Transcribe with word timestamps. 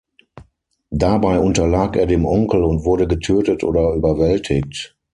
Dabei 0.89 1.37
unterlag 1.37 1.95
er 1.95 2.07
dem 2.07 2.25
Onkel 2.25 2.63
und 2.63 2.85
wurde 2.85 3.07
getötet 3.07 3.63
oder 3.63 3.93
überwältigt. 3.93 4.95